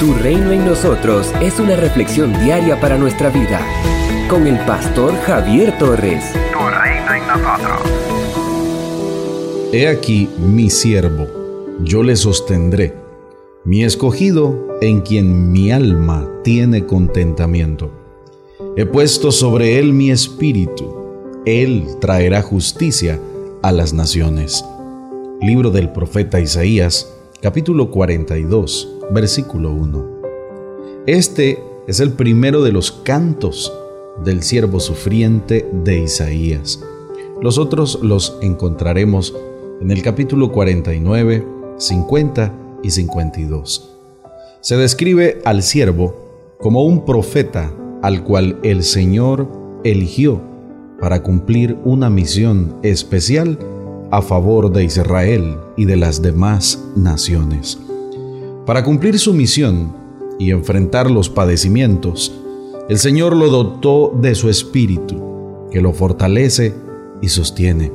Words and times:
Tu 0.00 0.14
reino 0.14 0.52
en 0.52 0.64
nosotros 0.64 1.32
es 1.42 1.58
una 1.58 1.74
reflexión 1.74 2.32
diaria 2.44 2.80
para 2.80 2.96
nuestra 2.96 3.30
vida. 3.30 3.60
Con 4.30 4.46
el 4.46 4.56
pastor 4.64 5.12
Javier 5.22 5.76
Torres. 5.76 6.24
Tu 6.52 6.58
reino 6.58 7.14
en 7.14 7.26
nosotros. 7.26 7.80
He 9.72 9.88
aquí 9.88 10.28
mi 10.38 10.70
siervo, 10.70 11.26
yo 11.80 12.04
le 12.04 12.14
sostendré, 12.14 12.94
mi 13.64 13.82
escogido 13.82 14.78
en 14.80 15.00
quien 15.00 15.50
mi 15.50 15.72
alma 15.72 16.30
tiene 16.44 16.86
contentamiento. 16.86 17.90
He 18.76 18.86
puesto 18.86 19.32
sobre 19.32 19.80
él 19.80 19.92
mi 19.92 20.12
espíritu, 20.12 21.42
él 21.44 21.88
traerá 22.00 22.40
justicia 22.42 23.18
a 23.62 23.72
las 23.72 23.92
naciones. 23.92 24.64
Libro 25.40 25.72
del 25.72 25.90
profeta 25.90 26.38
Isaías, 26.38 27.12
capítulo 27.42 27.90
42, 27.90 28.97
versículo 29.10 29.72
1. 29.72 30.18
Este 31.06 31.62
es 31.86 32.00
el 32.00 32.12
primero 32.12 32.62
de 32.62 32.72
los 32.72 32.92
cantos 32.92 33.72
del 34.24 34.42
siervo 34.42 34.80
sufriente 34.80 35.68
de 35.84 36.00
Isaías. 36.00 36.80
Los 37.40 37.56
otros 37.56 38.00
los 38.02 38.36
encontraremos 38.42 39.34
en 39.80 39.90
el 39.90 40.02
capítulo 40.02 40.52
49, 40.52 41.46
50 41.76 42.54
y 42.82 42.90
52. 42.90 43.96
Se 44.60 44.76
describe 44.76 45.40
al 45.44 45.62
siervo 45.62 46.56
como 46.60 46.82
un 46.82 47.04
profeta 47.04 47.72
al 48.02 48.24
cual 48.24 48.58
el 48.62 48.82
Señor 48.82 49.48
eligió 49.84 50.40
para 51.00 51.22
cumplir 51.22 51.78
una 51.84 52.10
misión 52.10 52.76
especial 52.82 53.58
a 54.10 54.20
favor 54.20 54.72
de 54.72 54.84
Israel 54.84 55.56
y 55.76 55.84
de 55.84 55.96
las 55.96 56.22
demás 56.22 56.82
naciones. 56.96 57.78
Para 58.68 58.84
cumplir 58.84 59.18
su 59.18 59.32
misión 59.32 59.94
y 60.38 60.50
enfrentar 60.50 61.10
los 61.10 61.30
padecimientos, 61.30 62.34
el 62.90 62.98
Señor 62.98 63.34
lo 63.34 63.48
dotó 63.48 64.14
de 64.20 64.34
su 64.34 64.50
espíritu, 64.50 65.16
que 65.70 65.80
lo 65.80 65.94
fortalece 65.94 66.74
y 67.22 67.30
sostiene. 67.30 67.90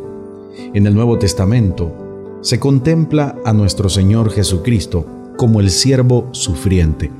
En 0.73 0.87
el 0.87 0.95
Nuevo 0.95 1.19
Testamento 1.19 2.39
se 2.41 2.59
contempla 2.59 3.35
a 3.45 3.53
nuestro 3.53 3.87
Señor 3.87 4.31
Jesucristo 4.31 5.05
como 5.37 5.59
el 5.59 5.69
siervo 5.69 6.29
sufriente, 6.31 7.11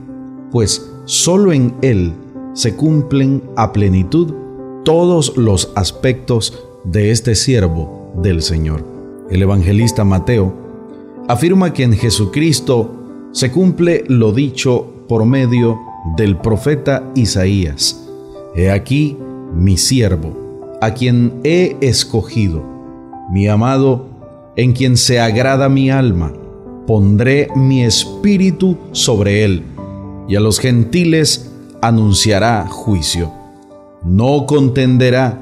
pues 0.51 0.89
solo 1.05 1.53
en 1.53 1.75
Él 1.83 2.11
se 2.55 2.75
cumplen 2.75 3.43
a 3.55 3.71
plenitud 3.71 4.33
todos 4.83 5.37
los 5.37 5.71
aspectos 5.75 6.65
de 6.85 7.11
este 7.11 7.35
siervo 7.35 8.13
del 8.19 8.41
Señor. 8.41 8.83
El 9.29 9.43
evangelista 9.43 10.03
Mateo 10.03 10.51
afirma 11.27 11.71
que 11.71 11.83
en 11.83 11.93
Jesucristo 11.93 13.02
se 13.33 13.51
cumple 13.51 14.03
lo 14.07 14.31
dicho 14.31 14.85
por 15.09 15.25
medio 15.25 15.79
del 16.15 16.37
profeta 16.37 17.11
Isaías. 17.15 18.07
He 18.55 18.69
aquí 18.69 19.17
mi 19.53 19.75
siervo, 19.75 20.69
a 20.81 20.93
quien 20.93 21.41
he 21.43 21.75
escogido, 21.81 22.63
mi 23.31 23.47
amado, 23.47 24.05
en 24.55 24.73
quien 24.73 24.97
se 24.97 25.19
agrada 25.19 25.67
mi 25.67 25.89
alma. 25.89 26.31
Pondré 26.85 27.47
mi 27.55 27.83
espíritu 27.83 28.77
sobre 28.91 29.43
él, 29.43 29.63
y 30.27 30.35
a 30.35 30.39
los 30.39 30.59
gentiles 30.59 31.51
anunciará 31.81 32.67
juicio. 32.67 33.31
No 34.05 34.45
contenderá, 34.45 35.41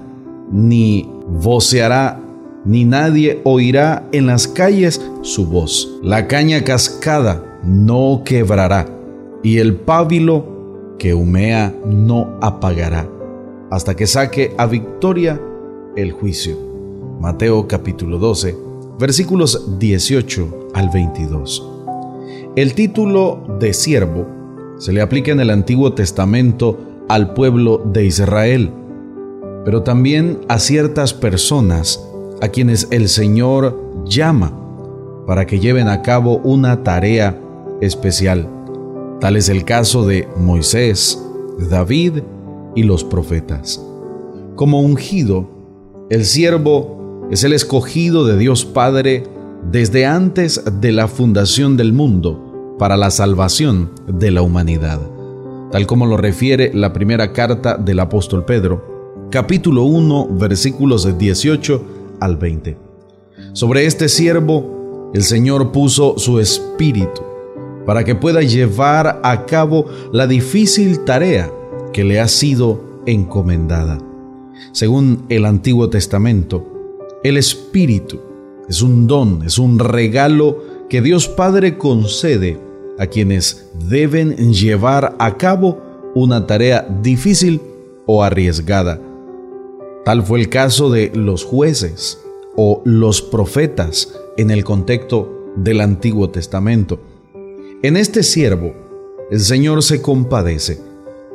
ni 0.50 1.10
voceará, 1.28 2.22
ni 2.64 2.86
nadie 2.86 3.42
oirá 3.44 4.08
en 4.14 4.28
las 4.28 4.48
calles 4.48 5.02
su 5.24 5.48
voz. 5.48 5.90
La 6.04 6.28
caña 6.28 6.64
cascada 6.64 7.51
no 7.64 8.22
quebrará, 8.26 8.88
y 9.44 9.58
el 9.58 9.76
pábilo 9.76 10.96
que 10.98 11.14
humea 11.14 11.76
no 11.86 12.38
apagará, 12.42 13.10
hasta 13.70 13.96
que 13.96 14.08
saque 14.08 14.54
a 14.58 14.66
victoria 14.66 15.42
el 15.96 16.12
juicio. 16.12 16.58
Mateo 17.20 17.68
capítulo 17.68 18.18
12, 18.18 18.56
versículos 19.00 19.80
18 19.80 20.70
al 20.74 20.90
22. 20.90 21.68
El 22.56 22.74
título 22.74 23.58
de 23.60 23.74
siervo 23.74 24.26
se 24.78 24.92
le 24.92 25.02
aplica 25.02 25.32
en 25.32 25.40
el 25.40 25.50
Antiguo 25.50 25.94
Testamento 25.94 26.78
al 27.08 27.34
pueblo 27.34 27.78
de 27.78 28.06
Israel, 28.06 28.72
pero 29.64 29.84
también 29.84 30.40
a 30.48 30.60
ciertas 30.60 31.14
personas 31.14 32.04
a 32.42 32.50
quienes 32.50 32.88
el 32.92 33.08
Señor 33.08 33.78
llama 34.06 34.52
para 35.26 35.46
que 35.46 35.60
lleven 35.60 35.88
a 35.88 36.02
cabo 36.02 36.38
una 36.44 36.84
tarea 36.84 37.41
especial. 37.82 38.48
Tal 39.20 39.36
es 39.36 39.50
el 39.50 39.66
caso 39.66 40.06
de 40.06 40.28
Moisés, 40.38 41.22
David 41.70 42.20
y 42.76 42.84
los 42.84 43.04
profetas. 43.04 43.84
Como 44.56 44.82
ungido, 44.82 45.50
el 46.10 46.26
siervo 46.26 47.28
es 47.32 47.44
el 47.44 47.54
escogido 47.54 48.26
de 48.26 48.38
Dios 48.38 48.66
Padre 48.66 49.24
desde 49.72 50.06
antes 50.06 50.64
de 50.80 50.92
la 50.92 51.08
fundación 51.08 51.78
del 51.78 51.94
mundo 51.94 52.76
para 52.80 52.98
la 52.98 53.12
salvación 53.12 53.92
de 54.08 54.32
la 54.32 54.42
humanidad, 54.42 55.00
tal 55.72 55.86
como 55.86 56.06
lo 56.06 56.18
refiere 56.18 56.72
la 56.74 56.94
primera 56.94 57.32
carta 57.32 57.78
del 57.78 58.00
apóstol 58.00 58.44
Pedro, 58.44 59.30
capítulo 59.30 59.84
1, 59.84 60.30
versículos 60.32 61.18
18 61.18 61.84
al 62.20 62.38
20. 62.38 62.78
Sobre 63.54 63.86
este 63.86 64.10
siervo, 64.10 65.12
el 65.14 65.24
Señor 65.24 65.72
puso 65.72 66.18
su 66.18 66.40
espíritu 66.40 67.31
para 67.86 68.04
que 68.04 68.16
pueda 68.16 68.42
llevar 68.42 69.20
a 69.24 69.46
cabo 69.46 69.86
la 70.12 70.28
difícil 70.28 71.00
tarea 71.02 71.52
que 71.94 72.04
le 72.04 72.20
ha 72.20 72.28
sido 72.28 73.02
encomendada. 73.06 73.98
Según 74.72 75.26
el 75.30 75.46
Antiguo 75.46 75.90
Testamento, 75.90 76.66
el 77.24 77.38
Espíritu 77.38 78.20
es 78.70 78.82
un 78.82 79.08
don, 79.08 79.44
es 79.46 79.58
un 79.58 79.80
regalo 79.80 80.64
que 80.90 81.02
Dios 81.02 81.28
Padre 81.28 81.78
concede 81.78 82.60
a 83.00 83.08
quienes 83.08 83.70
deben 83.90 84.54
llevar 84.54 85.16
a 85.20 85.38
cabo 85.38 85.82
una 86.14 86.46
tarea 86.46 86.88
difícil 87.02 87.62
o 88.06 88.24
arriesgada. 88.24 89.00
Tal 90.06 90.24
fue 90.24 90.40
el 90.40 90.50
caso 90.50 90.90
de 90.90 91.12
los 91.14 91.44
jueces 91.44 92.20
o 92.56 92.82
los 92.86 93.22
profetas 93.22 94.14
en 94.38 94.52
el 94.52 94.64
contexto 94.64 95.52
del 95.56 95.82
Antiguo 95.82 96.30
Testamento. 96.30 97.00
En 97.84 97.98
este 97.98 98.22
siervo 98.22 98.76
el 99.32 99.40
Señor 99.40 99.82
se 99.82 100.04
compadece, 100.04 100.80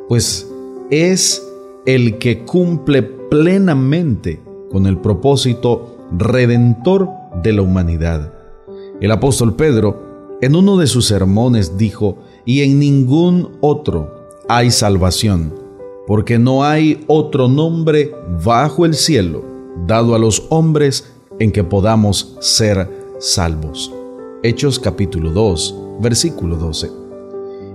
pues 0.07 0.49
es 0.89 1.45
el 1.85 2.19
que 2.19 2.45
cumple 2.45 3.03
plenamente 3.03 4.39
con 4.71 4.85
el 4.85 4.97
propósito 4.97 5.97
redentor 6.17 7.09
de 7.43 7.51
la 7.51 7.63
humanidad. 7.63 8.33
El 9.01 9.11
apóstol 9.11 9.57
Pedro, 9.57 10.37
en 10.41 10.55
uno 10.55 10.77
de 10.77 10.87
sus 10.87 11.07
sermones, 11.07 11.77
dijo, 11.77 12.17
y 12.45 12.61
en 12.61 12.79
ningún 12.79 13.57
otro 13.59 14.29
hay 14.47 14.71
salvación, 14.71 15.53
porque 16.05 16.39
no 16.39 16.63
hay 16.63 17.03
otro 17.07 17.49
nombre 17.49 18.15
bajo 18.45 18.85
el 18.85 18.93
cielo 18.93 19.43
dado 19.85 20.15
a 20.15 20.19
los 20.19 20.45
hombres 20.47 21.11
en 21.39 21.51
que 21.51 21.65
podamos 21.65 22.37
ser 22.39 22.89
salvos. 23.19 23.91
Hechos 24.43 24.79
capítulo 24.79 25.31
2 25.31 25.86
versículo 25.99 26.55
12. 26.55 26.91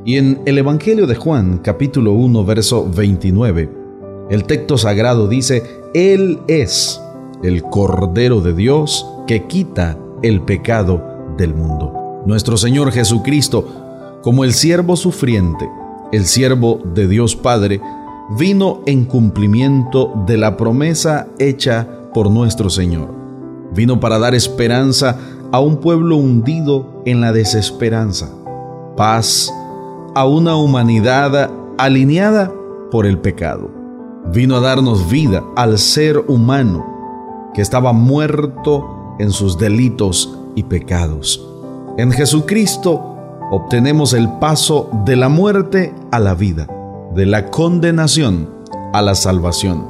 Y 0.05 0.16
en 0.16 0.41
el 0.47 0.59
Evangelio 0.59 1.06
de 1.06 1.15
Juan, 1.15 1.59
capítulo 1.59 2.12
1, 2.12 2.44
verso 2.44 2.88
29, 2.88 3.71
el 4.31 4.44
texto 4.44 4.78
sagrado 4.78 5.28
dice, 5.28 5.62
Él 5.94 6.41
es 6.49 7.00
el 7.43 7.62
Cordero 7.62 8.41
de 8.41 8.53
Dios 8.53 9.06
que 9.27 9.47
quita 9.47 9.99
el 10.22 10.41
pecado 10.43 11.03
del 11.37 11.55
mundo. 11.55 12.22
Nuestro 12.27 12.57
Señor 12.57 12.92
Jesucristo, 12.92 14.21
como 14.22 14.45
el 14.45 14.54
siervo 14.54 14.97
sufriente, 14.97 15.69
el 16.13 16.27
siervo 16.27 16.80
de 16.95 17.09
Dios 17.09 17.36
Padre, 17.36 17.80
vino 18.39 18.80
en 18.86 19.04
cumplimiento 19.04 20.13
de 20.27 20.36
la 20.36 20.57
promesa 20.57 21.28
hecha 21.39 21.86
por 22.15 22.30
nuestro 22.30 22.71
Señor. 22.71 23.09
Vino 23.74 24.01
para 24.01 24.19
dar 24.19 24.34
esperanza 24.34 25.19
a 25.53 25.60
un 25.60 25.77
pueblo 25.77 26.16
hundido 26.16 27.03
en 27.04 27.21
la 27.21 27.33
desesperanza, 27.33 28.31
paz 28.97 29.53
a 30.15 30.27
una 30.27 30.57
humanidad 30.57 31.51
alineada 31.78 32.51
por 32.91 33.07
el 33.07 33.19
pecado. 33.19 33.71
Vino 34.33 34.57
a 34.57 34.60
darnos 34.60 35.10
vida 35.10 35.45
al 35.57 35.78
ser 35.78 36.19
humano 36.28 37.51
que 37.54 37.60
estaba 37.60 37.93
muerto 37.93 39.15
en 39.19 39.31
sus 39.31 39.59
delitos 39.59 40.39
y 40.54 40.63
pecados. 40.65 41.47
En 41.98 42.13
Jesucristo 42.13 43.16
obtenemos 43.51 44.15
el 44.15 44.28
paso 44.39 44.89
de 45.05 45.16
la 45.16 45.28
muerte 45.28 45.95
a 46.10 46.19
la 46.19 46.34
vida, 46.34 46.66
de 47.15 47.27
la 47.27 47.51
condenación 47.51 48.48
a 48.95 49.03
la 49.03 49.15
salvación, 49.15 49.87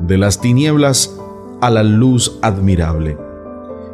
de 0.00 0.18
las 0.18 0.40
tinieblas 0.40 1.16
a 1.62 1.70
la 1.70 1.82
luz 1.82 2.38
admirable. 2.42 3.25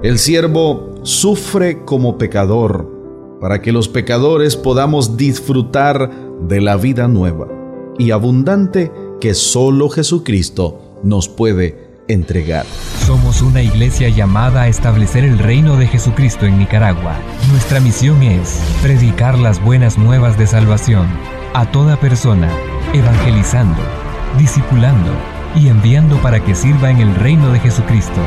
El 0.03 0.19
siervo 0.19 0.97
sufre 1.05 1.85
como 1.85 2.19
pecador 2.19 3.39
para 3.41 3.63
que 3.63 3.71
los 3.71 3.87
pecadores 3.87 4.57
podamos 4.57 5.17
disfrutar 5.17 6.11
de 6.41 6.61
la 6.61 6.77
vida 6.77 7.07
nueva 7.07 7.47
y 8.01 8.11
abundante 8.11 8.91
que 9.21 9.35
solo 9.35 9.89
Jesucristo 9.91 10.99
nos 11.05 11.29
puede 11.29 12.03
entregar. 12.09 12.67
Somos 13.07 13.43
una 13.43 13.63
iglesia 13.63 14.09
llamada 14.09 14.63
a 14.63 14.69
establecer 14.69 15.23
el 15.23 15.39
reino 15.39 15.77
de 15.77 15.87
Jesucristo 15.87 16.47
en 16.47 16.59
Nicaragua. 16.59 17.15
Nuestra 17.53 17.79
misión 17.79 18.25
es 18.25 18.61
predicar 18.83 19.39
las 19.39 19.63
buenas 19.63 19.99
nuevas 19.99 20.37
de 20.37 20.49
salvación 20.49 21.07
a 21.55 21.71
toda 21.71 21.95
persona, 22.01 22.51
evangelizando, 22.93 23.81
discipulando 24.37 25.13
y 25.55 25.69
enviando 25.69 26.17
para 26.23 26.45
que 26.45 26.57
sirva 26.57 26.91
en 26.91 26.99
el 26.99 27.15
reino 27.15 27.53
de 27.53 27.61
Jesucristo. 27.61 28.21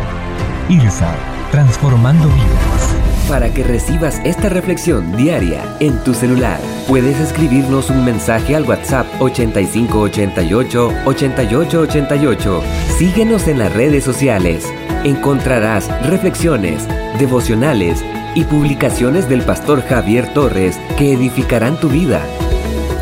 IRSA, 0.70 1.35
transformando 1.56 2.28
vidas. 2.28 3.30
Para 3.30 3.50
que 3.50 3.64
recibas 3.64 4.20
esta 4.26 4.50
reflexión 4.50 5.16
diaria 5.16 5.64
en 5.80 5.98
tu 6.04 6.14
celular, 6.14 6.60
puedes 6.86 7.18
escribirnos 7.18 7.90
un 7.90 8.04
mensaje 8.04 8.58
al 8.58 8.66
WhatsApp 8.66 9.08
8588 9.22 10.92
8888. 11.06 12.62
Síguenos 12.98 13.48
en 13.48 13.60
las 13.60 13.74
redes 13.74 14.04
sociales. 14.04 14.66
Encontrarás 15.06 15.88
reflexiones, 16.06 16.90
devocionales 17.20 18.04
y 18.36 18.44
publicaciones 18.44 19.30
del 19.30 19.42
pastor 19.42 19.82
Javier 19.82 20.34
Torres 20.34 20.78
que 20.98 21.14
edificarán 21.14 21.80
tu 21.80 21.88
vida. 21.88 22.22